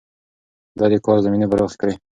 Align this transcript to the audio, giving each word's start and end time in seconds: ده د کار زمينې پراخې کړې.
ده 0.77 0.85
د 0.91 0.93
کار 1.05 1.17
زمينې 1.25 1.47
پراخې 1.51 1.77
کړې. 1.81 1.93